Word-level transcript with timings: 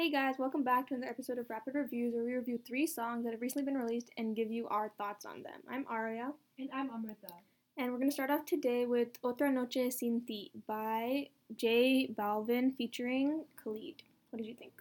Hey 0.00 0.08
guys, 0.10 0.36
welcome 0.38 0.62
back 0.64 0.86
to 0.88 0.94
another 0.94 1.10
episode 1.10 1.36
of 1.36 1.50
Rapid 1.50 1.74
Reviews 1.74 2.14
where 2.14 2.24
we 2.24 2.32
review 2.32 2.58
three 2.66 2.86
songs 2.86 3.22
that 3.24 3.32
have 3.32 3.42
recently 3.42 3.70
been 3.70 3.78
released 3.78 4.08
and 4.16 4.34
give 4.34 4.50
you 4.50 4.66
our 4.68 4.88
thoughts 4.96 5.26
on 5.26 5.42
them. 5.42 5.60
I'm 5.70 5.84
Arya, 5.90 6.32
And 6.58 6.70
I'm 6.72 6.88
Amrita. 6.88 7.28
and 7.76 7.92
we're 7.92 7.98
going 7.98 8.08
to 8.08 8.14
start 8.14 8.30
off 8.30 8.46
today 8.46 8.86
with 8.86 9.20
Otra 9.20 9.52
Noche 9.52 9.92
Sin 9.92 10.22
Ti 10.26 10.52
by 10.66 11.28
J 11.54 12.08
Balvin 12.18 12.74
featuring 12.78 13.44
Khalid. 13.62 14.02
What 14.30 14.38
did 14.38 14.46
you 14.46 14.54
think? 14.54 14.72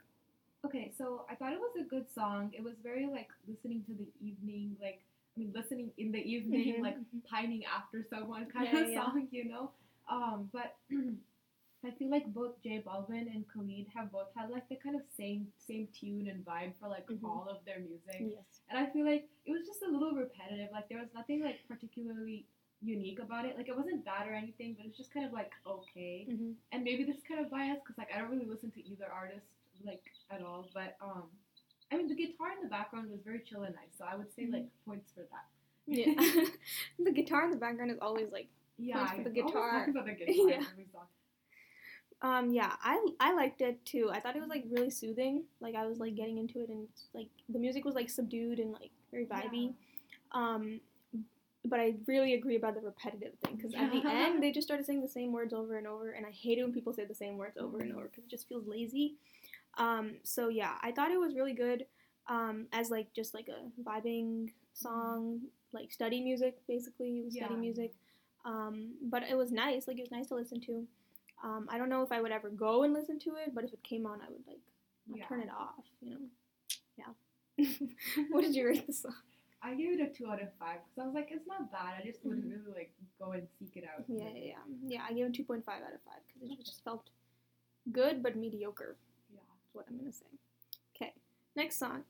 Okay, 0.66 0.94
so 0.98 1.26
I 1.30 1.36
thought 1.36 1.52
it 1.52 1.60
was 1.60 1.74
a 1.78 1.84
good 1.84 2.06
song. 2.16 2.54
It 2.58 2.64
was 2.64 2.76
very 2.82 3.06
like 3.06 3.28
listening 3.46 3.84
to 3.88 3.92
the 3.92 4.08
evening, 4.26 4.78
like 4.82 5.02
I 5.36 5.42
mean 5.42 5.52
listening 5.54 5.92
in 5.98 6.14
the 6.14 6.20
evening, 6.20 6.76
Mhm, 6.76 6.82
like 6.82 6.98
pining 7.30 7.66
after 7.66 8.06
someone 8.10 8.46
kind 8.46 8.70
Yeah, 8.72 8.84
of 8.84 8.90
yeah. 8.90 9.04
song, 9.04 9.28
you 9.32 9.44
know. 9.50 9.72
Um, 10.10 10.50
but 10.54 10.78
I 11.86 11.92
feel 11.92 12.10
like 12.12 12.26
both 12.34 12.62
J 12.62 12.84
Balvin 12.86 13.28
and 13.34 13.46
Khalid 13.54 13.88
have 13.96 14.12
both 14.12 14.28
had 14.36 14.50
like 14.50 14.68
the 14.68 14.76
kind 14.76 14.96
of 14.96 15.02
same 15.16 15.48
same 15.58 15.88
tune 15.98 16.28
and 16.28 16.44
vibe 16.46 16.74
for 16.80 16.90
like 16.90 17.08
Mhm. 17.08 17.24
all 17.24 17.48
of 17.50 17.64
their 17.66 17.80
music. 17.80 18.20
Yes. 18.36 18.62
And 18.70 18.78
I 18.78 18.90
feel 18.92 19.06
like 19.06 19.30
it 19.46 19.52
was 19.52 19.66
just 19.66 19.82
a 19.84 19.88
little 19.90 20.14
repetitive. 20.14 20.70
Like 20.74 20.90
there 20.90 21.00
was 21.00 21.08
nothing 21.14 21.42
like 21.42 21.66
particularly 21.68 22.46
unique 22.82 23.20
about 23.20 23.46
it. 23.46 23.56
Like 23.58 23.70
it 23.70 23.76
wasn't 23.78 24.04
bad 24.04 24.28
or 24.28 24.34
anything, 24.34 24.74
but 24.78 24.86
it's 24.86 24.98
just 24.98 25.14
kind 25.14 25.26
of 25.26 25.32
like 25.32 25.52
okay. 25.66 26.26
hmm 26.30 26.52
and 26.74 26.84
maybe 26.84 27.04
this 27.06 27.16
is 27.18 27.24
kind 27.24 27.40
of 27.40 27.50
biased 27.50 27.82
because 27.84 27.98
like 27.98 28.12
I 28.14 28.20
don't 28.20 28.30
really 28.30 28.46
listen 28.46 28.72
to 28.72 28.82
either 28.86 29.06
artist 29.12 29.48
like 29.86 30.04
at 30.30 30.42
all. 30.42 30.68
But 30.74 30.98
um, 31.02 31.24
I 31.92 31.98
mean 31.98 32.08
the 32.10 32.16
guitar 32.16 32.52
in 32.52 32.62
the 32.62 32.70
background 32.70 33.10
was 33.10 33.22
very 33.24 33.40
chill 33.40 33.64
and 33.64 33.74
nice, 33.76 33.94
so 33.98 34.04
I 34.04 34.16
would 34.18 34.34
say 34.36 34.48
like 34.52 34.68
points 34.86 35.12
for 35.14 35.22
that. 35.32 35.48
Yeah. 35.88 36.14
the 37.00 37.12
guitar 37.12 37.46
in 37.46 37.52
the 37.52 37.58
background 37.58 37.90
is 37.92 37.98
always 38.02 38.32
like, 38.34 38.50
Yeah, 38.78 38.98
Points 38.98 39.12
for 39.24 39.30
the 39.30 39.42
always 39.42 39.54
guitar. 39.54 39.80
talk 39.80 39.88
about 39.88 40.06
the 40.06 40.12
guitar 40.26 40.50
Yeah. 40.50 40.64
In 42.22 42.28
every 42.30 42.38
song. 42.38 42.46
um, 42.46 42.52
yeah, 42.54 42.74
I 42.84 43.06
I 43.20 43.34
liked 43.34 43.62
it 43.62 43.84
too. 43.86 44.10
I 44.12 44.20
thought 44.20 44.36
it 44.36 44.42
was 44.42 44.50
like 44.50 44.66
really 44.70 44.90
soothing. 44.90 45.44
Like 45.62 45.76
I 45.76 45.86
was 45.86 46.00
like 46.00 46.16
getting 46.16 46.38
into 46.38 46.60
it 46.62 46.70
and 46.70 46.88
like 47.14 47.28
the 47.50 47.60
music 47.60 47.86
was 47.86 47.96
like 47.96 48.10
subdued 48.10 48.60
and 48.60 48.72
like 48.74 48.92
very 49.12 49.26
vibey. 49.26 49.74
Um, 50.32 50.82
but 51.66 51.80
I 51.80 51.96
really 52.08 52.36
agree 52.36 52.56
about 52.56 52.76
the 52.76 52.82
repetitive 52.82 53.34
thing 53.44 53.56
because 53.58 53.74
at 53.74 53.92
the 53.92 54.02
end 54.10 54.42
they 54.42 54.52
just 54.52 54.68
started 54.68 54.86
saying 54.86 55.02
the 55.02 55.10
same 55.10 55.32
words 55.34 55.54
over 55.54 55.78
and 55.78 55.88
over, 55.88 56.12
and 56.12 56.26
I 56.26 56.32
hate 56.32 56.58
it 56.58 56.64
when 56.64 56.74
people 56.74 56.94
say 56.94 57.06
the 57.06 57.16
same 57.16 57.38
words 57.38 57.58
over 57.58 57.80
and 57.80 57.94
over 57.94 58.04
because 58.06 58.24
it 58.24 58.30
just 58.30 58.48
feels 58.48 58.66
lazy. 58.68 59.16
Um, 59.78 60.14
so 60.24 60.50
yeah, 60.50 60.76
I 60.82 60.92
thought 60.92 61.12
it 61.12 61.20
was 61.20 61.36
really 61.36 61.54
good 61.54 61.86
um, 62.28 62.68
as 62.74 62.90
like 62.90 63.14
just 63.14 63.34
like 63.34 63.50
a 63.50 63.82
vibing 63.82 64.52
song, 64.74 65.42
like 65.74 65.92
study 65.92 66.22
music 66.22 66.58
basically. 66.68 67.20
It 67.20 67.26
was 67.26 67.34
study 67.36 67.54
Yeah. 67.56 67.60
music, 67.60 67.94
um, 68.46 68.94
but 69.02 69.24
it 69.24 69.36
was 69.36 69.52
nice. 69.52 69.88
Like 69.88 69.98
it 69.98 70.02
was 70.02 70.12
nice 70.12 70.28
to 70.28 70.36
listen 70.36 70.62
to. 70.62 70.88
Um, 71.44 71.68
I 71.70 71.78
don't 71.78 71.90
know 71.90 72.02
if 72.04 72.12
I 72.12 72.22
would 72.22 72.32
ever 72.32 72.50
go 72.50 72.84
and 72.84 72.94
listen 72.94 73.18
to 73.20 73.32
it, 73.36 73.54
but 73.56 73.64
if 73.64 73.74
it 73.74 73.82
came 73.84 74.06
on, 74.06 74.20
I 74.22 74.30
would 74.30 74.44
like 74.48 74.60
Yeah. 75.14 75.26
turn 75.28 75.42
it 75.42 75.50
off. 75.50 75.86
You 76.02 76.12
know, 76.12 76.20
yeah. 76.98 77.66
what 78.30 78.42
did 78.42 78.56
you 78.56 78.68
rate 78.68 78.88
the 78.88 78.94
song? 78.94 79.16
I 79.62 79.74
gave 79.76 80.00
it 80.00 80.02
a 80.02 80.08
two 80.14 80.28
out 80.30 80.42
of 80.42 80.48
five 80.60 80.80
because 80.86 81.04
I 81.04 81.06
was 81.06 81.14
like, 81.16 81.30
it's 81.32 81.48
not 81.48 81.72
bad. 81.72 81.96
I 82.02 82.06
just 82.06 82.24
wouldn't 82.24 82.46
really 82.46 82.74
like 82.74 82.94
go 83.20 83.32
and 83.32 83.46
seek 83.60 83.76
it 83.76 83.84
out. 83.84 84.04
Mm-hmm. 84.10 84.18
Yeah, 84.20 84.30
yeah, 84.34 84.44
yeah. 84.46 84.56
Yeah, 84.88 85.02
I 85.10 85.14
gave 85.14 85.26
it 85.26 85.34
2.5 85.34 85.58
out 85.68 85.94
of 85.94 86.02
5 86.06 86.14
because 86.34 86.58
it 86.60 86.66
just 86.66 86.84
felt 86.84 87.10
good 87.92 88.24
but 88.24 88.36
mediocre, 88.38 88.96
Yeah. 89.34 89.40
is 89.40 89.74
what 89.74 89.86
I'm 89.90 89.98
going 89.98 90.12
to 90.12 90.18
say. 90.18 90.26
Okay, 90.96 91.14
next 91.58 91.78
song 91.78 92.04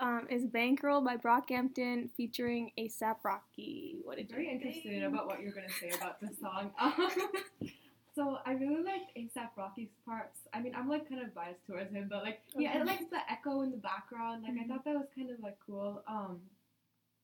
um, 0.00 0.26
is 0.28 0.44
Bankroll 0.46 1.00
by 1.00 1.16
Brockhampton 1.16 2.10
featuring 2.16 2.72
ASAP 2.76 3.16
Rocky. 3.24 3.96
What 4.02 4.18
I'm 4.18 4.24
did 4.24 4.30
you 4.30 4.36
very 4.36 4.50
interested 4.52 4.90
think? 5.00 5.04
about 5.04 5.26
what 5.26 5.40
you're 5.40 5.52
gonna 5.52 5.68
say 5.80 5.90
about 5.90 6.20
this 6.20 6.38
song. 6.40 6.70
So 8.18 8.38
I 8.44 8.52
really 8.58 8.82
liked 8.82 9.14
ASAP 9.16 9.54
Rocky's 9.56 9.94
parts. 10.04 10.40
I 10.52 10.58
mean, 10.60 10.74
I'm 10.74 10.88
like 10.88 11.08
kind 11.08 11.22
of 11.22 11.32
biased 11.38 11.64
towards 11.68 11.92
him, 11.94 12.08
but 12.10 12.24
like, 12.24 12.40
yeah, 12.58 12.70
I 12.74 12.82
Okay. 12.82 12.84
liked 12.98 13.10
the 13.14 13.22
echo 13.30 13.62
in 13.62 13.70
the 13.70 13.76
background. 13.78 14.42
Like, 14.42 14.54
Mhm. 14.58 14.64
I 14.64 14.66
thought 14.66 14.84
that 14.86 14.96
was 14.96 15.06
kind 15.14 15.30
of 15.30 15.38
like 15.38 15.56
cool. 15.64 16.02
Um, 16.08 16.42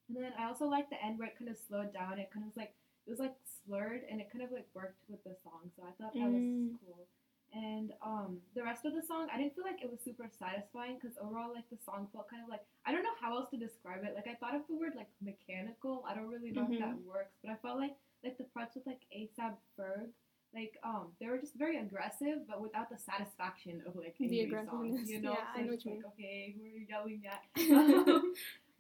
and 0.07 0.17
then 0.23 0.33
I 0.39 0.45
also 0.47 0.67
liked 0.67 0.91
the 0.91 1.03
end 1.05 1.19
where 1.19 1.27
it 1.27 1.37
kind 1.37 1.51
of 1.51 1.59
slowed 1.59 1.93
down. 1.93 2.21
It 2.21 2.31
kind 2.31 2.45
of 2.45 2.55
was 2.55 2.57
like 2.57 2.75
it 3.07 3.11
was 3.11 3.19
like 3.19 3.35
slurred, 3.67 4.05
and 4.09 4.21
it 4.21 4.31
kind 4.31 4.45
of 4.45 4.53
like 4.53 4.69
worked 4.73 5.03
with 5.09 5.19
the 5.25 5.35
song. 5.43 5.73
So 5.75 5.83
I 5.83 5.91
thought 5.99 6.15
that 6.15 6.31
Mm. 6.31 6.35
was 6.71 6.79
cool. 6.87 7.09
And 7.53 7.93
um, 8.01 8.41
the 8.55 8.63
rest 8.63 8.85
of 8.85 8.95
the 8.95 9.03
song, 9.03 9.29
I 9.33 9.39
didn't 9.39 9.55
feel 9.57 9.65
like 9.65 9.83
it 9.83 9.91
was 9.91 10.01
super 10.01 10.29
satisfying 10.39 10.99
because 11.01 11.19
overall, 11.19 11.53
like 11.53 11.69
the 11.71 11.79
song 11.85 12.07
felt 12.13 12.29
kind 12.31 12.43
of 12.45 12.49
like 12.49 12.63
I 12.87 12.93
don't 12.93 13.03
know 13.03 13.17
how 13.21 13.35
else 13.37 13.51
to 13.51 13.57
describe 13.57 14.05
it. 14.05 14.15
Like 14.15 14.29
I 14.29 14.35
thought 14.35 14.55
of 14.55 14.63
the 14.69 14.77
word 14.77 14.95
like 14.95 15.11
mechanical. 15.21 16.05
I 16.07 16.15
don't 16.15 16.29
really 16.31 16.53
know 16.53 16.69
if 16.71 16.79
that 16.79 16.95
works, 17.03 17.35
but 17.43 17.51
I 17.51 17.57
felt 17.57 17.79
like 17.79 17.97
like 18.23 18.39
the 18.39 18.45
parts 18.55 18.77
with 18.77 18.87
like 18.87 19.03
ASAP 19.11 19.57
Ferg, 19.77 20.09
like 20.55 20.79
um, 20.85 21.09
they 21.21 21.27
were 21.27 21.39
just 21.39 21.55
very 21.57 21.79
aggressive, 21.79 22.47
but 22.49 22.61
without 22.61 22.89
the 22.91 22.99
satisfaction 22.99 23.83
of 23.87 23.97
like 23.97 24.15
The 24.19 24.43
aggressiveness, 24.43 24.97
songs. 24.97 25.11
You 25.11 25.21
know, 25.23 25.33
yeah, 25.33 25.37
so 25.55 25.61
I 25.61 25.63
know 25.63 25.73
it's 25.73 25.85
what 25.85 25.95
you 25.95 26.03
like, 26.03 26.13
okay, 26.13 26.55
who 26.57 26.65
are 26.65 26.69
you 26.69 26.87
yelling 26.89 27.23
at? 27.27 28.09
um, 28.09 28.35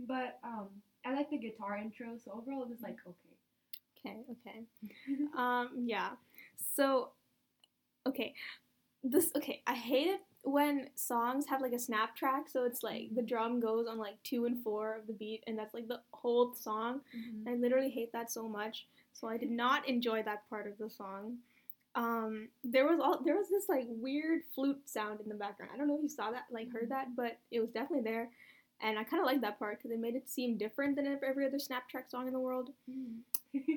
but 0.07 0.39
um, 0.45 0.69
I 1.05 1.15
like 1.15 1.31
the 1.31 1.39
guitar 1.39 1.77
intro, 1.77 2.17
so 2.25 2.33
overall 2.33 2.63
it 2.63 2.69
was 2.69 2.83
like 2.83 2.99
okay. 3.07 3.15
Okay, 4.07 4.17
okay. 4.31 4.67
Um, 5.37 5.71
yeah. 5.87 6.11
So, 6.77 7.11
okay. 8.07 8.35
This, 9.03 9.31
okay, 9.37 9.63
I 9.67 9.75
hate 9.75 10.09
it 10.09 10.21
when 10.43 10.89
songs 10.95 11.47
have 11.49 11.61
like 11.61 11.73
a 11.73 11.79
snap 11.79 12.17
track, 12.17 12.49
so 12.49 12.65
it's 12.65 12.83
like 12.83 13.15
the 13.15 13.23
drum 13.23 13.61
goes 13.61 13.87
on 13.87 13.99
like 13.99 14.23
two 14.25 14.47
and 14.47 14.63
four 14.63 14.95
of 14.95 15.07
the 15.07 15.13
beat, 15.13 15.43
and 15.47 15.59
that's 15.59 15.75
like 15.75 15.89
the 15.89 16.01
whole 16.13 16.55
song. 16.55 17.01
I 17.47 17.55
literally 17.55 17.91
hate 17.91 18.13
that 18.13 18.31
so 18.31 18.49
much. 18.49 18.87
So 19.13 19.29
I 19.29 19.37
did 19.37 19.51
not 19.51 19.89
enjoy 19.89 20.23
that 20.25 20.49
part 20.51 20.67
of 20.67 20.79
the 20.79 20.91
song. 20.91 21.39
Um, 21.97 22.49
there 22.65 22.87
was 22.87 22.99
all 23.01 23.23
there 23.25 23.37
was 23.37 23.49
this 23.49 23.69
like 23.69 23.87
weird 23.89 24.43
flute 24.55 24.89
sound 24.89 25.21
in 25.21 25.29
the 25.29 25.35
background. 25.35 25.71
I 25.73 25.79
don't 25.79 25.87
know 25.87 25.97
if 25.97 26.03
you 26.03 26.09
saw 26.09 26.31
that, 26.33 26.45
like 26.51 26.73
heard 26.73 26.91
that, 26.91 27.15
but 27.17 27.39
it 27.51 27.61
was 27.61 27.71
definitely 27.71 28.03
there, 28.11 28.31
and 28.81 28.99
I 28.99 29.05
kind 29.05 29.21
of 29.21 29.27
liked 29.27 29.43
that 29.43 29.59
part 29.59 29.79
because 29.79 29.93
it 29.93 30.01
made 30.01 30.17
it 30.17 30.29
seem 30.29 30.59
different 30.59 30.97
than 30.97 31.07
every 31.07 31.47
other 31.47 31.59
Snaptrack 31.59 32.11
song 32.11 32.27
in 32.27 32.33
the 32.33 32.41
world. 32.41 32.71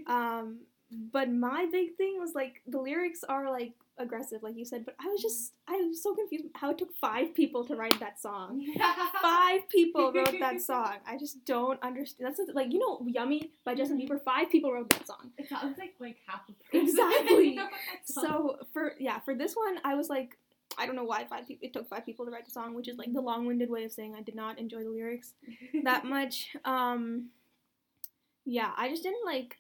Um, 0.08 0.62
but 0.92 1.30
my 1.30 1.68
big 1.72 1.96
thing 1.96 2.20
was 2.20 2.34
like 2.34 2.62
the 2.68 2.80
lyrics 2.80 3.24
are 3.24 3.50
like 3.52 3.74
aggressive, 3.98 4.44
like 4.44 4.56
you 4.56 4.64
said, 4.64 4.86
but 4.86 4.96
I 5.00 5.08
was 5.08 5.22
just 5.22 5.54
I 5.68 5.76
was 5.78 6.02
so 6.02 6.14
confused 6.14 6.46
how 6.56 6.72
it 6.72 6.78
took 6.78 6.96
five 6.96 7.34
people 7.34 7.66
to 7.66 7.76
write 7.76 8.00
that 8.00 8.22
song. 8.22 8.66
Five 9.22 9.68
people 9.70 10.12
wrote 10.14 10.40
that 10.40 10.62
song. 10.62 10.98
I 11.06 11.18
just 11.18 11.44
don't 11.46 11.82
understand. 11.82 12.30
That's 12.30 12.40
like 12.54 12.72
you 12.72 12.80
know, 12.80 13.06
"Yummy" 13.08 13.52
by 13.66 13.76
Justin 13.76 14.00
Bieber. 14.00 14.22
Five 14.24 14.50
people 14.50 14.72
wrote 14.72 14.90
that 14.92 15.08
song. 15.08 15.32
It 15.38 15.50
sounds 15.50 15.78
like 15.78 15.96
like 16.00 16.18
half 16.26 16.42
a 16.48 16.54
person. 16.72 16.88
Exactly. 16.88 17.56
know 17.56 17.68
that 17.92 18.08
song. 18.08 18.26
So 18.26 18.60
for 18.74 18.94
yeah, 19.00 19.20
for 19.20 19.36
this 19.36 19.56
one, 19.56 19.80
I 19.84 19.96
was 19.96 20.10
like, 20.10 20.38
I 20.78 20.86
don't 20.86 20.96
know 20.96 21.04
why 21.04 21.26
five 21.26 21.48
people. 21.48 21.66
It 21.66 21.74
took 21.74 21.90
five 21.90 22.06
people 22.06 22.26
to 22.26 22.32
write 22.32 22.46
the 22.46 22.52
song, 22.52 22.76
which 22.76 22.88
is 22.88 22.98
like 22.98 23.12
the 23.14 23.22
long-winded 23.22 23.70
way 23.70 23.84
of 23.84 23.92
saying 23.92 24.16
I 24.16 24.22
did 24.22 24.36
not 24.36 24.60
enjoy 24.60 24.84
the 24.84 24.90
lyrics 24.90 25.34
that 25.84 26.06
much. 26.06 26.56
Um, 26.66 27.30
yeah, 28.46 28.72
I 28.78 28.90
just 28.90 29.04
didn't 29.04 29.26
like 29.26 29.58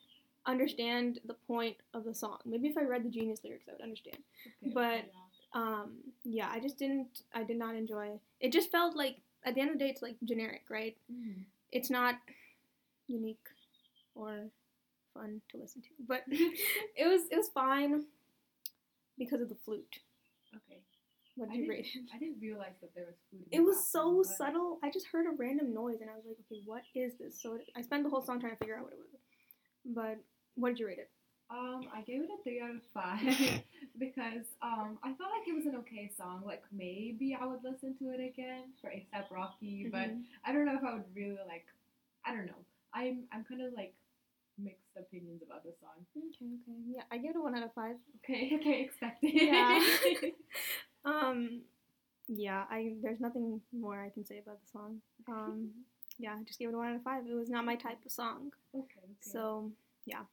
understand 0.47 1.19
the 1.25 1.33
point 1.33 1.77
of 1.93 2.03
the 2.05 2.13
song. 2.13 2.37
Maybe 2.45 2.67
if 2.67 2.77
I 2.77 2.83
read 2.83 3.03
the 3.03 3.09
Genius 3.09 3.39
lyrics, 3.43 3.65
I 3.69 3.73
would 3.73 3.81
understand. 3.81 4.17
Okay, 4.63 4.71
but- 4.73 5.05
yeah. 5.05 5.21
Um, 5.53 5.99
yeah, 6.25 6.49
I 6.51 6.59
just 6.59 6.77
didn't. 6.77 7.21
I 7.33 7.43
did 7.43 7.57
not 7.57 7.73
enjoy. 7.75 8.19
It 8.41 8.51
just 8.51 8.69
felt 8.69 8.95
like 8.97 9.17
at 9.45 9.55
the 9.55 9.61
end 9.61 9.69
of 9.71 9.79
the 9.79 9.83
day, 9.85 9.89
it's 9.89 10.01
like 10.01 10.17
generic, 10.25 10.63
right? 10.69 10.95
It's 11.71 11.89
not 11.89 12.15
unique 13.07 13.47
or 14.13 14.49
fun 15.13 15.41
to 15.51 15.57
listen 15.57 15.81
to, 15.83 15.87
but 16.05 16.23
it 16.27 17.07
was 17.07 17.21
it 17.31 17.37
was 17.37 17.47
fine 17.53 18.03
because 19.17 19.41
of 19.41 19.47
the 19.49 19.55
flute. 19.55 19.99
Okay. 20.53 20.81
What 21.35 21.49
did 21.49 21.59
you 21.63 21.69
rate 21.69 21.87
it? 21.95 22.01
I 22.13 22.19
didn't 22.19 22.41
realize 22.41 22.73
that 22.81 22.93
there 22.93 23.05
was. 23.05 23.15
In 23.31 23.39
It 23.49 23.61
was 23.63 23.89
so 23.89 24.17
but- 24.17 24.25
subtle. 24.35 24.79
I 24.83 24.91
just 24.91 25.07
heard 25.07 25.25
a 25.27 25.31
random 25.37 25.73
noise 25.73 26.01
and 26.01 26.09
I 26.09 26.15
was 26.15 26.25
like, 26.27 26.37
okay, 26.51 26.61
what 26.65 26.83
is 26.93 27.13
this? 27.17 27.41
So 27.41 27.57
I 27.75 27.81
spent 27.81 28.03
the 28.03 28.09
whole 28.09 28.21
song 28.21 28.39
trying 28.41 28.53
to 28.53 28.57
figure 28.59 28.75
out 28.77 28.83
what 28.83 28.93
it 28.93 28.99
was. 28.99 29.21
But 29.95 30.17
what 30.57 30.69
did 30.69 30.79
you 30.79 30.87
rate 30.87 30.99
it? 30.99 31.09
Um, 31.49 31.87
I 31.95 32.01
gave 32.01 32.21
it 32.21 32.29
a 32.29 32.43
three 32.43 32.59
out 32.59 32.71
of 32.75 32.81
five 32.93 33.21
because 33.97 34.43
um, 34.61 34.97
I 35.01 35.13
felt 35.13 35.31
like 35.31 35.47
it 35.47 35.55
was 35.55 35.65
an 35.65 35.75
okay 35.77 36.11
song. 36.17 36.43
Like 36.45 36.63
maybe 36.73 37.37
I 37.39 37.45
would 37.45 37.63
listen 37.63 37.95
to 37.99 38.11
it 38.11 38.19
again 38.19 38.63
for 38.81 38.89
ASAP 38.89 39.31
Rocky, 39.31 39.87
but 39.89 40.09
Mhm. 40.11 40.23
I 40.43 40.51
don't 40.51 40.65
know 40.65 40.75
if 40.75 40.83
I 40.83 40.93
would 40.93 41.05
really 41.15 41.39
like. 41.47 41.65
I 42.25 42.35
don't 42.35 42.47
know. 42.47 42.61
I'm 42.93 43.23
I'm 43.31 43.45
kind 43.45 43.61
of 43.61 43.71
like 43.73 43.93
mixed 44.57 44.91
opinions 44.97 45.41
about 45.45 45.63
the 45.63 45.71
song. 45.79 46.03
okay, 46.17 46.25
okay, 46.45 46.79
yeah, 46.89 47.03
I 47.11 47.17
gave 47.17 47.29
it 47.31 47.37
a 47.37 47.41
one 47.41 47.55
out 47.55 47.63
of 47.63 47.73
five. 47.73 47.95
Okay, 48.23 48.51
okay, 48.59 48.81
expected. 48.81 49.31
Yeah. 49.33 49.79
Um, 51.05 51.61
yeah, 52.27 52.65
I 52.69 52.95
there's 53.01 53.19
nothing 53.21 53.61
more 53.71 54.01
I 54.03 54.09
can 54.09 54.25
say 54.25 54.39
about 54.39 54.59
the 54.61 54.67
song. 54.69 55.01
Um, 55.29 55.69
yeah, 56.19 56.35
I 56.37 56.43
just 56.43 56.59
gave 56.59 56.69
it 56.69 56.73
a 56.73 56.77
one 56.77 56.89
out 56.89 56.95
of 56.97 57.03
five. 57.03 57.23
It 57.25 57.33
was 57.35 57.49
not 57.49 57.63
my 57.65 57.75
type 57.75 58.03
of 58.05 58.11
song. 58.11 58.51
okay, 58.75 58.99
okay. 58.99 59.13
So 59.21 59.71
yeah, 60.05 60.23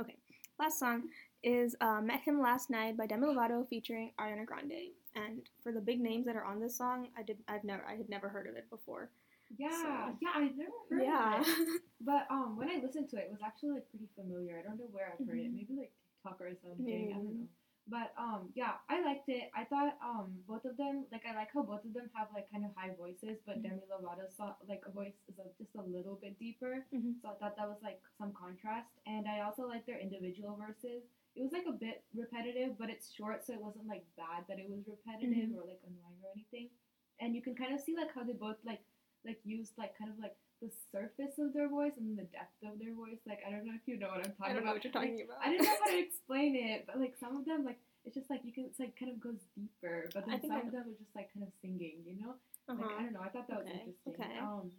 okay. 0.00 0.16
Last 0.58 0.78
song 0.78 1.08
is 1.42 1.74
uh, 1.80 2.00
"Met 2.02 2.20
Him 2.20 2.40
Last 2.40 2.70
Night" 2.70 2.96
by 2.96 3.06
Demi 3.06 3.26
Lovato 3.26 3.66
featuring 3.68 4.12
Ariana 4.20 4.44
Grande. 4.44 4.92
And 5.16 5.42
for 5.62 5.72
the 5.72 5.80
big 5.80 6.00
names 6.00 6.26
that 6.26 6.36
are 6.36 6.44
on 6.44 6.60
this 6.60 6.76
song, 6.76 7.08
I 7.18 7.22
did 7.22 7.38
I've 7.48 7.64
never 7.64 7.82
I 7.88 7.96
had 7.96 8.08
never 8.08 8.28
heard 8.28 8.46
of 8.46 8.56
it 8.56 8.68
before. 8.70 9.10
yeah, 9.58 9.70
so- 9.70 10.16
yeah, 10.22 10.30
I've 10.34 10.56
never 10.56 10.70
heard 10.90 11.02
yeah. 11.02 11.40
of 11.40 11.46
it. 11.46 11.80
But 12.00 12.26
um, 12.30 12.56
when 12.56 12.68
I 12.70 12.80
listened 12.82 13.10
to 13.10 13.16
it, 13.16 13.28
it 13.28 13.30
was 13.30 13.40
actually 13.44 13.72
like 13.72 13.90
pretty 13.90 14.08
familiar. 14.16 14.58
I 14.58 14.62
don't 14.66 14.78
know 14.78 14.88
where 14.90 15.12
I've 15.12 15.26
heard 15.26 15.38
it. 15.38 15.52
Mhm. 15.52 15.54
Maybe 15.54 15.74
like 15.76 15.92
TikTok 16.22 16.40
or 16.40 16.50
something. 16.62 17.12
I 17.12 17.16
don't 17.16 17.24
know. 17.24 17.46
But 17.88 18.12
um, 18.18 18.50
yeah, 18.54 18.78
I 18.88 19.02
liked 19.02 19.28
it. 19.28 19.50
I 19.56 19.64
thought 19.64 19.96
um, 20.04 20.30
both 20.46 20.64
of 20.64 20.76
them 20.76 21.06
like 21.10 21.22
I 21.26 21.34
like 21.34 21.48
how 21.52 21.62
both 21.62 21.84
of 21.84 21.92
them 21.92 22.08
have 22.14 22.28
like 22.34 22.46
kind 22.52 22.64
of 22.64 22.70
high 22.76 22.94
voices, 22.94 23.38
but 23.46 23.58
Mhm. 23.58 23.62
Demi 23.62 23.82
Lovato's 23.90 24.38
like 24.68 24.82
a 24.86 24.90
voice 24.92 25.16
is 25.28 25.38
a, 25.38 25.48
just 25.58 25.74
a 25.74 25.82
little 25.82 26.14
bit 26.22 26.38
deeper. 26.38 26.84
Mhm. 26.94 27.20
So 27.22 27.30
I 27.30 27.34
thought 27.40 27.56
that 27.56 27.68
was 27.68 27.82
like 27.82 28.00
some 28.18 28.32
contrast, 28.32 28.90
and 29.06 29.26
I 29.26 29.40
also 29.40 29.66
like 29.66 29.86
their 29.86 29.98
individual 29.98 30.54
verses. 30.56 31.02
It 31.34 31.42
was 31.42 31.52
like 31.52 31.66
a 31.66 31.72
bit 31.72 32.04
repetitive, 32.14 32.76
but 32.78 32.90
it's 32.90 33.10
short, 33.12 33.44
so 33.46 33.54
it 33.54 33.60
wasn't 33.62 33.86
like 33.86 34.04
bad 34.16 34.44
that 34.48 34.58
it 34.58 34.68
was 34.70 34.86
repetitive 34.86 35.50
Mhm. 35.50 35.56
or 35.58 35.64
like 35.66 35.80
annoying 35.86 36.20
or 36.22 36.30
anything. 36.34 36.70
And 37.18 37.34
you 37.34 37.42
can 37.42 37.54
kind 37.56 37.74
of 37.74 37.80
see 37.80 37.96
like 37.96 38.12
how 38.14 38.22
they 38.24 38.34
both 38.34 38.56
like 38.64 38.82
like 39.24 39.40
used 39.44 39.76
like 39.78 39.96
kind 39.98 40.10
of 40.10 40.18
like 40.18 40.36
the 40.62 40.70
surface 40.92 41.38
of 41.38 41.52
their 41.54 41.68
voice 41.68 41.96
and 41.96 42.16
the 42.18 42.24
depth 42.24 42.62
of 42.62 42.78
their 42.78 42.92
voice. 42.94 43.18
Like 43.26 43.40
I 43.46 43.50
don't 43.50 43.64
know 43.64 43.72
if 43.74 43.82
you 43.88 43.96
know 43.98 44.08
what 44.08 44.24
I'm 44.24 44.32
talking 44.32 44.36
about. 44.36 44.50
I 44.50 44.52
don't 44.52 44.64
know 44.64 44.70
about. 44.70 44.74
what 44.74 44.84
you're 44.84 44.92
Like, 44.92 45.10
talking 45.10 45.22
about. 45.24 45.38
I 45.42 45.48
didn't 45.50 45.64
know 45.64 45.78
how 45.80 45.90
to 45.90 45.96
explain 46.40 46.56
it, 46.56 46.84
but 46.86 46.98
like 47.00 47.14
some 47.20 47.36
of 47.36 47.44
them, 47.44 47.64
like 47.64 47.78
it's 48.04 48.14
just 48.14 48.30
like 48.30 48.40
you 48.44 48.52
can, 48.52 48.64
it's 48.64 48.80
like 48.80 48.96
kind 48.98 49.12
of 49.12 49.20
goes 49.20 49.40
deeper, 49.56 50.08
but 50.14 50.26
then 50.26 50.40
some 50.42 50.56
I 50.56 50.60
of 50.66 50.72
them 50.72 50.82
are 50.88 50.98
just 50.98 51.14
like 51.14 51.32
kind 51.34 51.46
of 51.46 51.52
singing, 51.60 52.02
you 52.06 52.16
know? 52.20 52.34
Like 52.68 52.86
I 52.86 53.02
Uh-huh. 53.02 53.02
don't 53.04 53.12
know, 53.12 53.20
I 53.24 53.28
thought 53.28 53.48
that 53.48 53.60
Okay, 53.60 53.84
was 53.84 53.94
interesting. 54.06 54.14
okay. 54.24 54.40
Um, 54.40 54.70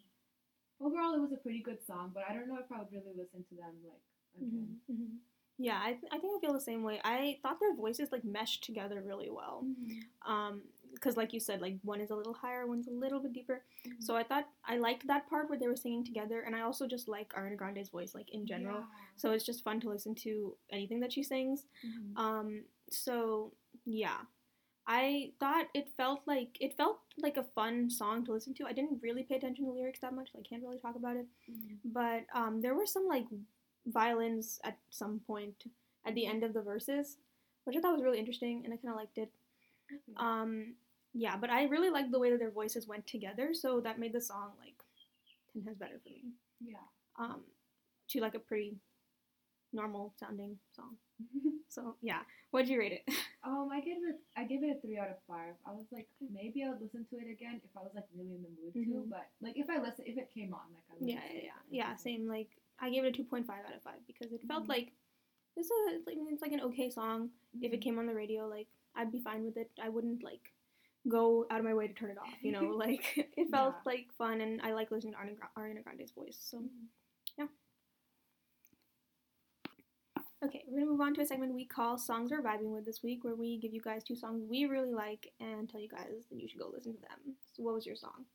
overall, 0.82 1.14
it 1.14 1.22
was 1.22 1.32
a 1.34 1.38
pretty 1.38 1.62
good 1.62 1.80
song, 1.86 2.12
but 2.14 2.24
I 2.30 2.34
don't 2.34 2.48
know 2.48 2.58
if 2.58 2.72
I 2.72 2.80
would 2.80 2.92
really 2.92 3.14
listen 3.16 3.44
to 3.50 3.56
them 3.56 3.76
like 3.86 4.02
again. 4.36 4.78
Mhm, 4.90 4.96
mhm. 4.96 5.18
Yeah, 5.60 5.80
I, 5.84 5.94
th- 5.94 6.12
I 6.12 6.18
think 6.18 6.34
I 6.38 6.40
feel 6.42 6.54
the 6.54 6.62
same 6.62 6.82
way. 6.84 7.00
I 7.04 7.38
thought 7.44 7.60
their 7.60 7.76
voices 7.76 8.10
like 8.12 8.24
meshed 8.24 8.64
together 8.64 9.02
really 9.06 9.30
well. 9.30 9.68
Um, 10.26 10.62
because 11.02 11.18
like 11.18 11.34
you 11.34 11.40
said, 11.40 11.62
like 11.62 11.78
one 11.84 12.00
is 12.00 12.12
a 12.12 12.16
little 12.16 12.34
higher, 12.34 12.68
one's 12.68 12.88
a 12.88 12.92
little 12.92 13.20
bit 13.20 13.34
deeper. 13.34 13.64
Mm-hmm. 13.88 14.02
So 14.02 14.16
I 14.16 14.24
thought 14.24 14.48
I 14.66 14.78
liked 14.78 15.08
that 15.08 15.28
part 15.30 15.50
where 15.50 15.58
they 15.58 15.68
were 15.68 15.76
singing 15.76 16.06
together, 16.06 16.42
and 16.42 16.56
I 16.56 16.62
also 16.62 16.88
just 16.88 17.08
like 17.08 17.34
Ariana 17.34 17.58
Grande's 17.58 17.90
voice, 17.90 18.14
like 18.14 18.30
in 18.32 18.46
general. 18.46 18.84
So 19.16 19.32
it's 19.32 19.46
just 19.46 19.64
fun 19.64 19.80
to 19.82 19.90
listen 19.90 20.14
to 20.16 20.56
anything 20.72 21.00
that 21.00 21.12
she 21.12 21.24
sings. 21.24 21.66
Yeah. 21.84 21.90
Mhm. 21.90 22.18
Um, 22.24 22.64
so 22.92 23.54
yeah, 23.86 24.18
I 24.86 25.32
thought 25.40 25.68
it 25.74 25.88
felt 25.98 26.22
like 26.28 26.58
it 26.60 26.78
felt 26.78 27.00
like 27.18 27.38
a 27.38 27.44
fun 27.44 27.90
song 27.90 28.24
to 28.26 28.32
listen 28.32 28.54
to. 28.56 28.66
I 28.68 28.74
didn't 28.74 29.02
really 29.02 29.24
pay 29.24 29.36
attention 29.36 29.66
to 29.66 29.72
lyrics 29.72 30.00
that 30.02 30.14
much, 30.14 30.32
so 30.32 30.40
I 30.40 30.44
can't 30.44 30.62
really 30.62 30.80
talk 30.80 30.96
about 30.96 31.18
it. 31.18 31.26
Mhm. 31.50 31.78
But 31.86 32.26
um, 32.34 32.62
there 32.62 32.76
were 32.76 32.86
some 32.86 33.08
like 33.08 33.26
violins 33.88 34.60
at 34.64 34.78
some 34.90 35.20
point 35.26 35.66
at 36.06 36.14
the 36.14 36.26
end 36.28 36.44
of 36.44 36.54
the 36.54 36.62
verses, 36.62 37.18
which 37.64 37.76
I 37.76 37.80
thought 37.80 37.94
was 37.94 38.04
really 38.04 38.20
interesting, 38.20 38.62
and 38.64 38.74
I 38.74 38.78
kind 38.78 38.90
of 38.90 38.96
liked 38.96 39.18
it. 39.18 39.32
Um, 40.18 40.76
yeah, 41.14 41.36
but 41.38 41.50
I 41.50 41.66
really 41.66 41.90
liked 41.90 42.12
the 42.12 42.20
way 42.20 42.30
that 42.32 42.40
their 42.40 42.52
voices 42.52 42.88
went 42.88 43.06
together, 43.08 43.54
so 43.54 43.80
that 43.82 44.00
made 44.00 44.14
the 44.14 44.22
song 44.22 44.52
like 44.60 44.76
ten 45.54 45.64
times 45.64 45.78
better 45.78 46.00
for 46.04 46.10
me. 46.10 46.24
yeah. 46.60 46.78
Um, 47.20 47.42
to 48.10 48.20
like 48.22 48.36
a 48.36 48.40
pretty 48.40 48.78
normal 49.74 50.14
sounding 50.20 50.58
song. 50.76 50.96
So 51.72 51.96
yeah, 52.02 52.20
what'd 52.52 52.68
you 52.68 52.78
rate 52.78 52.92
it? 52.92 53.04
um, 53.46 53.70
I 53.72 53.80
gave 53.80 53.96
it 54.04 54.20
I 54.36 54.44
gave 54.44 54.62
it 54.62 54.76
a 54.76 54.82
three 54.82 54.98
out 55.00 55.08
of 55.08 55.16
five. 55.26 55.54
I 55.66 55.72
was 55.72 55.86
like 55.90 56.06
maybe 56.20 56.66
I 56.66 56.70
would 56.70 56.82
listen 56.82 57.06
to 57.10 57.16
it 57.16 57.32
again 57.32 57.62
if 57.64 57.70
I 57.78 57.80
was 57.80 57.94
like 57.96 58.04
really 58.14 58.36
in 58.36 58.44
the 58.44 58.50
mood 58.60 58.74
to, 58.74 59.08
Mhm. 59.08 59.10
but 59.10 59.28
like 59.42 59.56
if 59.58 59.70
I 59.70 59.80
listen 59.80 60.04
if 60.06 60.18
it 60.18 60.30
came 60.34 60.54
on 60.54 60.68
like 60.76 60.84
I 60.92 60.96
would 61.00 61.08
yeah, 61.08 61.16
yeah, 61.16 61.32
yeah, 61.32 61.40
it 61.40 61.54
yeah. 61.72 61.84
again. 61.86 61.98
Same. 61.98 62.28
Like 62.28 62.50
I 62.82 62.90
gave 62.90 63.06
it 63.06 63.08
a 63.08 63.12
two 63.14 63.24
point 63.24 63.48
five 63.48 63.64
out 63.66 63.74
of 63.74 63.82
five 63.84 64.04
because 64.06 64.34
it 64.34 64.44
felt 64.50 64.66
Mhm. 64.66 64.68
like 64.76 64.92
this 65.56 65.68
is 65.68 66.06
like 66.06 66.18
it's 66.20 66.42
like 66.42 66.52
an 66.52 66.60
okay 66.60 66.90
song. 66.90 67.30
If 67.62 67.72
it 67.72 67.80
Mhm. 67.80 67.84
came 67.84 68.00
on 68.00 68.06
the 68.06 68.14
radio, 68.16 68.50
like 68.50 68.68
I'd 68.94 69.10
be 69.14 69.22
fine 69.22 69.46
with 69.46 69.56
it. 69.56 69.72
I 69.82 69.88
wouldn't 69.88 70.24
like 70.24 70.52
go 71.08 71.46
out 71.50 71.60
of 71.60 71.66
my 71.66 71.74
way 71.74 71.88
to 71.88 71.94
turn 71.94 72.12
it 72.12 72.18
off. 72.18 72.30
You 72.42 72.52
know, 72.52 72.66
like 72.76 73.04
it 73.38 73.50
felt 73.50 73.74
Yeah. 73.86 73.92
like 73.92 74.08
fun, 74.18 74.42
and 74.42 74.62
I 74.62 74.74
like 74.74 74.92
listening 74.92 75.14
to 75.14 75.20
Ariana, 75.60 75.84
Grande's 75.84 76.12
voice. 76.12 76.38
So 76.40 76.58
Mhm. 76.60 77.48
okay, 80.44 80.64
we're 80.68 80.80
gonna 80.80 80.92
move 80.92 81.02
on 81.02 81.14
to 81.14 81.22
a 81.22 81.26
segment 81.26 81.54
we 81.54 81.66
call 81.66 81.98
"Songs 81.98 82.32
We're 82.32 82.42
Vibing 82.42 82.72
With" 82.74 82.86
this 82.86 83.04
week, 83.04 83.24
where 83.24 83.36
we 83.36 83.58
give 83.58 83.74
you 83.74 83.82
guys 83.82 84.04
two 84.04 84.16
songs 84.16 84.42
we 84.50 84.66
really 84.66 84.92
like 84.94 85.32
and 85.40 85.70
tell 85.70 85.80
you 85.80 85.88
guys 85.90 86.26
that 86.30 86.40
you 86.40 86.48
should 86.48 86.60
go 86.60 86.70
listen 86.74 86.94
to 86.96 87.02
them. 87.02 87.36
So 87.54 87.62
what 87.64 87.76
was 87.76 87.86
your 87.86 87.96
song? 87.96 88.26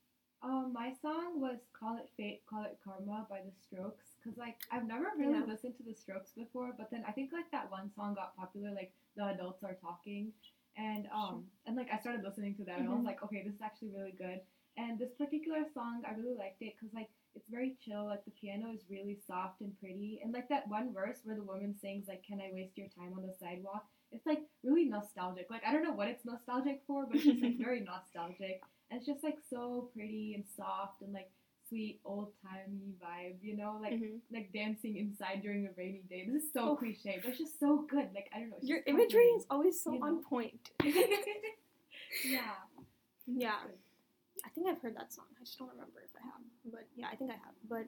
Um, 0.42 0.72
my 0.72 0.92
song 1.02 1.40
was 1.40 1.58
"Call 1.72 1.96
It 1.96 2.08
Fate, 2.16 2.42
Call 2.46 2.62
It 2.64 2.78
Karma" 2.84 3.26
by 3.28 3.40
The 3.42 3.50
Strokes. 3.60 4.14
Cause 4.22 4.36
like 4.36 4.60
I've 4.70 4.86
never 4.86 5.10
really 5.16 5.32
Yeah. 5.32 5.44
listened 5.46 5.76
to 5.78 5.82
The 5.82 5.94
Strokes 5.94 6.30
before, 6.32 6.72
but 6.76 6.90
then 6.90 7.04
I 7.08 7.12
think 7.12 7.32
like 7.32 7.50
that 7.50 7.70
one 7.70 7.90
song 7.92 8.14
got 8.14 8.36
popular, 8.36 8.70
like 8.70 8.92
"The 9.16 9.24
Adults 9.34 9.64
Are 9.64 9.74
Talking," 9.74 10.32
and 10.76 11.06
um, 11.14 11.44
and 11.66 11.76
like 11.76 11.88
I 11.92 11.98
started 11.98 12.22
listening 12.24 12.54
to 12.56 12.64
that, 12.64 12.78
and 12.78 12.88
I 12.88 12.92
was 12.92 13.00
Mhm. 13.02 13.04
like, 13.06 13.22
okay, 13.24 13.42
this 13.44 13.54
is 13.54 13.62
actually 13.62 13.90
really 13.90 14.12
good. 14.12 14.40
And 14.76 14.98
this 14.98 15.12
particular 15.14 15.64
song, 15.72 16.02
I 16.06 16.12
really 16.12 16.36
liked 16.36 16.60
it 16.60 16.74
because 16.78 16.92
like 16.94 17.08
it's 17.34 17.48
very 17.48 17.76
chill. 17.84 18.06
Like 18.06 18.24
the 18.24 18.30
piano 18.32 18.72
is 18.72 18.82
really 18.90 19.18
soft 19.26 19.60
and 19.60 19.78
pretty, 19.80 20.20
and 20.22 20.32
like 20.32 20.48
that 20.48 20.68
one 20.68 20.92
verse 20.92 21.18
where 21.24 21.36
the 21.36 21.42
woman 21.42 21.74
sings 21.80 22.08
like, 22.08 22.22
"Can 22.24 22.40
I 22.40 22.50
waste 22.52 22.76
your 22.76 22.88
time 22.88 23.14
on 23.18 23.26
the 23.26 23.34
sidewalk?" 23.40 23.86
It's 24.12 24.26
like 24.26 24.42
really 24.62 24.84
nostalgic. 24.84 25.48
Like 25.50 25.64
I 25.66 25.72
don't 25.72 25.82
know 25.82 25.92
what 25.92 26.08
it's 26.08 26.24
nostalgic 26.24 26.82
for, 26.86 27.06
but 27.06 27.16
it's 27.16 27.24
just 27.26 27.42
like 27.42 27.56
very 27.68 27.80
nostalgic. 27.80 28.62
And 28.90 28.98
it's 28.98 29.06
just 29.06 29.24
like 29.24 29.38
so 29.50 29.90
pretty 29.94 30.34
and 30.34 30.44
soft 30.56 31.02
and 31.02 31.12
like 31.12 31.30
sweet 31.68 32.00
old 32.04 32.32
timey 32.42 32.94
vibe, 33.02 33.36
you 33.42 33.56
know, 33.56 33.78
like 33.80 33.94
Mhm. 33.94 34.20
like 34.30 34.52
dancing 34.52 34.96
inside 34.96 35.42
during 35.42 35.66
a 35.66 35.70
rainy 35.76 36.02
day. 36.08 36.24
This 36.26 36.44
is 36.44 36.52
so 36.52 36.70
Oh. 36.70 36.76
cliche, 36.76 37.18
but 37.22 37.30
it's 37.30 37.38
just 37.38 37.58
so 37.58 37.78
good. 37.82 38.12
Like 38.14 38.28
I 38.32 38.40
don't 38.40 38.50
know. 38.50 38.58
Your 38.62 38.80
imagery 38.86 39.24
is 39.38 39.46
always 39.50 39.80
so 39.82 39.92
you 39.94 40.02
on 40.02 40.22
point. 40.22 40.70
yeah. 42.24 42.54
Yeah, 43.26 43.58
I 44.44 44.48
think 44.50 44.68
I've 44.68 44.80
heard 44.80 44.96
that 44.96 45.12
song. 45.12 45.24
I 45.40 45.44
just 45.44 45.58
don't 45.58 45.68
remember 45.70 46.00
if 46.04 46.10
I 46.16 46.24
have. 46.24 46.40
But 46.70 46.86
yeah, 46.94 47.08
I 47.10 47.16
think 47.16 47.30
I 47.30 47.34
have. 47.34 47.54
But 47.68 47.86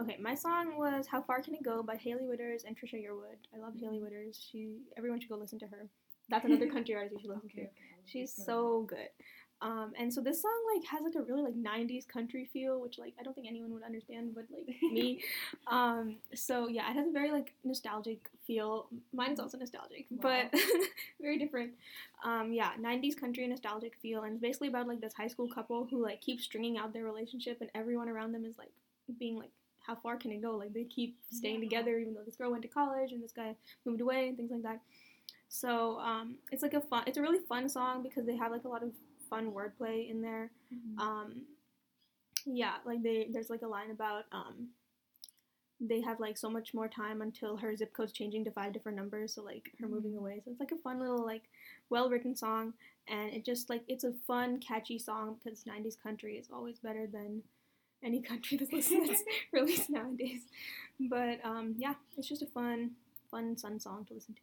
okay, 0.00 0.16
my 0.20 0.34
song 0.34 0.76
was 0.76 1.06
"How 1.06 1.22
Far 1.22 1.40
Can 1.40 1.54
It 1.54 1.62
Go" 1.62 1.82
by 1.84 1.96
Hailey 1.96 2.26
Whitters 2.26 2.64
and 2.64 2.76
Trisha 2.76 2.94
Yearwood. 3.00 3.38
I 3.54 3.58
love 3.58 3.74
Hailey 3.78 4.00
Whitters. 4.00 4.36
She 4.50 4.80
everyone 4.96 5.20
should 5.20 5.30
go 5.30 5.36
listen 5.36 5.58
to 5.60 5.66
her. 5.68 5.88
That's 6.28 6.44
another 6.44 6.66
country 6.76 6.96
artist 6.96 7.14
you 7.14 7.20
should 7.20 7.30
listen 7.30 7.48
Okay. 7.52 7.62
to. 7.62 7.68
okay, 7.68 7.72
She's 8.06 8.32
so 8.32 8.82
good. 8.88 9.08
Um, 9.62 9.92
and 9.98 10.12
so 10.12 10.20
this 10.20 10.42
song 10.42 10.52
like 10.74 10.86
has 10.88 11.02
like 11.02 11.14
a 11.14 11.22
really 11.22 11.42
like 11.42 11.54
90s 11.56 12.04
country 12.06 12.48
feel, 12.52 12.80
which 12.80 12.98
like 12.98 13.14
I 13.18 13.22
don't 13.22 13.34
think 13.34 13.46
anyone 13.48 13.72
would 13.72 13.82
understand, 13.82 14.34
but 14.34 14.44
like 14.54 14.66
me. 14.92 15.22
Um, 15.66 16.16
so 16.34 16.68
yeah, 16.68 16.90
it 16.90 16.94
has 16.94 17.08
a 17.08 17.12
very 17.12 17.30
like 17.30 17.54
nostalgic 17.64 18.28
feel. 18.46 18.88
Mine 19.14 19.32
is 19.32 19.40
also 19.40 19.56
nostalgic, 19.56 20.06
but 20.10 20.52
very 21.20 21.38
different. 21.38 21.72
Um, 22.24 22.52
yeah, 22.52 22.70
90s 22.78 23.14
country 23.14 23.46
nostalgic 23.46 23.96
feel, 24.02 24.24
and 24.24 24.34
it's 24.34 24.42
basically 24.42 24.68
about 24.68 24.88
like 24.88 25.00
this 25.00 25.14
high 25.14 25.28
school 25.28 25.48
couple 25.48 25.86
who 25.90 26.02
like 26.02 26.20
keep 26.20 26.40
stringing 26.40 26.76
out 26.76 26.92
their 26.92 27.04
relationship, 27.04 27.58
and 27.62 27.70
everyone 27.74 28.08
around 28.08 28.32
them 28.32 28.44
is 28.44 28.58
like 28.58 28.70
being 29.18 29.38
like, 29.38 29.50
how 29.86 29.94
far 29.94 30.16
can 30.16 30.32
it 30.32 30.42
go? 30.42 30.56
Like 30.56 30.74
they 30.74 30.84
keep 30.84 31.16
staying 31.30 31.56
Yeah. 31.62 31.68
together, 31.68 31.98
even 31.98 32.12
though 32.14 32.24
this 32.26 32.36
girl 32.36 32.50
went 32.50 32.62
to 32.62 32.68
college 32.68 33.12
and 33.12 33.22
this 33.22 33.32
guy 33.32 33.54
moved 33.84 34.00
away 34.00 34.28
and 34.28 34.36
things 34.36 34.50
like 34.50 34.62
that. 34.64 34.80
So 35.48 35.98
um, 36.00 36.34
it's 36.50 36.62
like 36.62 36.74
a 36.74 36.80
fun, 36.80 37.04
it's 37.06 37.18
a 37.18 37.22
really 37.22 37.38
fun 37.48 37.68
song 37.68 38.02
because 38.02 38.26
they 38.26 38.36
have 38.36 38.50
like 38.50 38.64
a 38.64 38.68
lot 38.68 38.82
of 38.82 38.90
fun 39.28 39.52
wordplay 39.52 40.08
in 40.10 40.22
there. 40.22 40.50
Mhm. 40.72 40.98
Um, 40.98 41.46
yeah, 42.44 42.76
like 42.84 43.02
they 43.02 43.28
there's 43.32 43.50
like 43.50 43.62
a 43.62 43.66
line 43.68 43.90
about 43.90 44.24
um, 44.32 44.68
they 45.80 46.00
have 46.00 46.20
like 46.20 46.38
so 46.38 46.48
much 46.48 46.72
more 46.72 46.88
time 46.88 47.20
until 47.20 47.56
her 47.56 47.76
zip 47.76 47.92
code's 47.92 48.12
changing 48.12 48.44
to 48.44 48.50
five 48.50 48.72
different 48.72 48.96
numbers, 48.96 49.34
so 49.34 49.42
like 49.42 49.70
her 49.78 49.86
moving 49.88 50.12
Mhm. 50.12 50.18
away. 50.18 50.40
So 50.44 50.50
it's 50.50 50.60
like 50.60 50.72
a 50.72 50.76
fun 50.78 50.98
little 51.00 51.24
like 51.24 51.42
well 51.90 52.08
written 52.08 52.34
song, 52.34 52.72
and 53.08 53.32
it 53.32 53.44
just 53.44 53.68
like 53.68 53.82
it's 53.88 54.04
a 54.04 54.12
fun 54.26 54.58
catchy 54.58 54.98
song 54.98 55.38
because 55.42 55.66
'90s 55.66 55.96
country 55.96 56.38
is 56.38 56.50
always 56.50 56.78
better 56.78 57.06
than 57.06 57.42
any 58.02 58.20
country 58.22 58.56
that's 58.56 58.72
listened 58.72 59.08
that's 59.08 59.22
released 59.52 59.90
nowadays. 59.90 60.42
But 61.00 61.44
um, 61.44 61.74
yeah, 61.78 61.94
it's 62.16 62.28
just 62.28 62.42
a 62.42 62.46
fun 62.46 62.92
fun 63.30 63.56
sun 63.58 63.78
song 63.80 64.06
to 64.06 64.14
listen 64.14 64.34
to. 64.34 64.40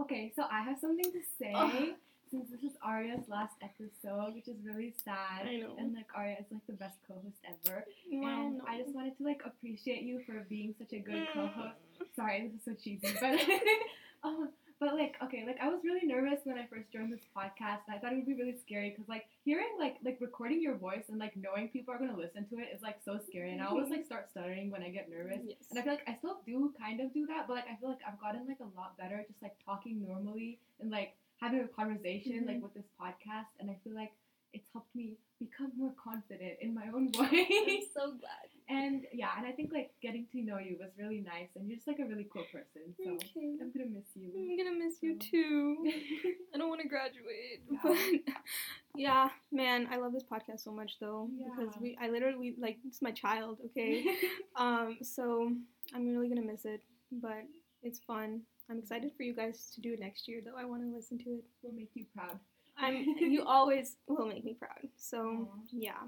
Okay, 0.00 0.32
so 0.34 0.44
I 0.50 0.62
have 0.62 0.78
something 0.80 1.10
to 1.12 1.20
say. 1.38 1.94
Since 2.30 2.48
this 2.48 2.62
is 2.62 2.72
Arya's 2.82 3.28
last 3.28 3.52
episode, 3.60 4.34
which 4.34 4.48
is 4.48 4.56
really 4.64 4.94
sad. 5.04 5.46
I 5.46 5.56
know. 5.58 5.76
And 5.78 5.92
like 5.94 6.06
Arya 6.16 6.36
is 6.40 6.46
like 6.50 6.66
the 6.66 6.72
best 6.72 6.96
co-host 7.06 7.36
ever. 7.44 7.84
Well, 8.10 8.30
and 8.30 8.56
no. 8.58 8.64
I 8.66 8.78
just 8.80 8.94
wanted 8.94 9.18
to 9.18 9.24
like 9.24 9.42
appreciate 9.44 10.02
you 10.02 10.22
for 10.24 10.46
being 10.48 10.74
such 10.78 10.94
a 10.94 10.98
good 10.98 11.28
Mm. 11.28 11.32
co-host. 11.34 11.76
Sorry, 12.16 12.48
this 12.48 12.54
is 12.58 12.64
so 12.64 12.72
cheesy, 12.82 13.14
but 13.20 13.38
um, 14.24 14.48
but 14.82 14.94
like 14.98 15.14
okay, 15.22 15.44
like 15.46 15.58
I 15.62 15.68
was 15.70 15.80
really 15.86 16.02
nervous 16.14 16.40
when 16.42 16.58
I 16.58 16.66
first 16.66 16.90
joined 16.92 17.12
this 17.14 17.22
podcast. 17.36 17.86
And 17.86 17.94
I 17.94 17.98
thought 18.02 18.12
it 18.12 18.16
would 18.16 18.26
be 18.26 18.34
really 18.42 18.58
scary 18.58 18.90
because 18.90 19.08
like 19.08 19.26
hearing 19.46 19.72
like 19.78 19.96
like 20.04 20.18
recording 20.20 20.60
your 20.60 20.74
voice 20.74 21.06
and 21.08 21.18
like 21.24 21.34
knowing 21.36 21.68
people 21.68 21.94
are 21.94 21.98
gonna 22.02 22.16
listen 22.18 22.42
to 22.50 22.56
it 22.58 22.68
is 22.74 22.82
like 22.82 22.98
so 23.04 23.20
scary. 23.28 23.52
And 23.52 23.62
I 23.62 23.66
always 23.70 23.90
like 23.94 24.04
start 24.04 24.26
stuttering 24.34 24.70
when 24.74 24.82
I 24.82 24.90
get 24.90 25.08
nervous. 25.08 25.38
Yes. 25.46 25.62
And 25.70 25.78
I 25.78 25.82
feel 25.82 25.92
like 25.94 26.08
I 26.10 26.14
still 26.18 26.38
do 26.44 26.74
kind 26.78 26.98
of 27.00 27.14
do 27.14 27.26
that, 27.30 27.46
but 27.46 27.54
like 27.62 27.68
I 27.70 27.78
feel 27.78 27.90
like 27.94 28.02
I've 28.06 28.18
gotten 28.20 28.42
like 28.50 28.58
a 28.60 28.70
lot 28.78 28.98
better 28.98 29.22
just 29.30 29.40
like 29.40 29.54
talking 29.64 30.02
normally 30.02 30.58
and 30.80 30.90
like 30.90 31.14
having 31.40 31.60
a 31.60 31.68
conversation 31.68 32.44
like 32.46 32.58
Mhm. 32.58 32.62
with 32.66 32.74
this 32.74 32.90
podcast. 33.00 33.50
And 33.60 33.70
I 33.70 33.76
feel 33.84 33.94
like 33.94 34.12
it's 34.52 34.68
helped 34.72 34.94
me 34.94 35.16
become 35.40 35.72
more 35.78 35.94
confident 35.96 36.58
in 36.60 36.74
my 36.74 36.86
own 36.94 37.10
I'm 37.18 37.30
voice. 37.30 37.88
so 37.94 38.12
glad. 38.20 38.48
And 38.72 39.02
yeah, 39.12 39.28
and 39.36 39.46
I 39.46 39.52
think 39.52 39.70
like 39.72 39.90
getting 40.00 40.26
to 40.32 40.42
know 40.42 40.58
you 40.58 40.76
was 40.80 40.90
really 40.98 41.20
nice, 41.20 41.48
and 41.56 41.68
you're 41.68 41.76
just 41.76 41.86
like 41.86 41.98
a 41.98 42.06
really 42.06 42.26
cool 42.32 42.44
person. 42.50 42.94
So 42.96 43.10
okay. 43.12 43.56
I'm 43.60 43.70
gonna 43.70 43.90
miss 43.90 44.06
you. 44.14 44.32
I'm 44.34 44.56
gonna 44.56 44.84
miss 44.84 44.94
so. 44.94 45.06
you 45.06 45.18
too. 45.18 45.76
I 46.54 46.58
don't 46.58 46.68
want 46.68 46.80
to 46.80 46.88
graduate, 46.88 47.62
yeah. 47.70 47.78
but 47.82 48.34
yeah, 48.96 49.28
man, 49.50 49.88
I 49.90 49.96
love 49.98 50.12
this 50.12 50.24
podcast 50.24 50.60
so 50.60 50.72
much 50.72 50.98
though 51.00 51.28
yeah. 51.36 51.48
because 51.54 51.74
we, 51.80 51.98
I 52.00 52.08
literally 52.08 52.54
like 52.58 52.78
it's 52.86 53.02
my 53.02 53.10
child. 53.10 53.58
Okay, 53.66 54.06
um, 54.56 54.96
so 55.02 55.52
I'm 55.94 56.08
really 56.08 56.28
gonna 56.28 56.40
miss 56.46 56.64
it, 56.64 56.82
but 57.10 57.44
it's 57.82 57.98
fun. 57.98 58.40
I'm 58.70 58.78
excited 58.78 59.12
for 59.16 59.22
you 59.22 59.34
guys 59.34 59.70
to 59.74 59.82
do 59.82 59.92
it 59.92 60.00
next 60.00 60.26
year 60.28 60.40
though. 60.42 60.58
I 60.58 60.64
want 60.64 60.82
to 60.82 60.88
listen 60.88 61.18
to 61.18 61.30
it. 61.30 61.44
We'll 61.62 61.74
make 61.74 61.90
you 61.94 62.06
proud. 62.16 62.38
I'm. 62.78 62.94
you 63.18 63.44
always 63.44 63.96
will 64.06 64.26
make 64.26 64.44
me 64.44 64.54
proud. 64.54 64.88
So 64.96 65.18
Aww. 65.18 65.48
yeah 65.70 66.00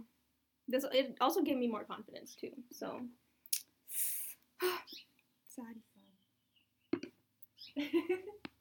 this 0.69 0.85
it 0.93 1.17
also 1.21 1.43
gave 1.43 1.57
me 1.57 1.69
more 1.69 1.85
confidence 1.85 2.35
too. 2.35 2.51
So 2.73 3.01
sad. 5.47 5.77